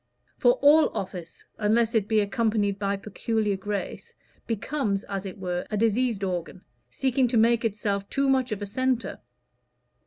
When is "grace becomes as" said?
3.55-5.27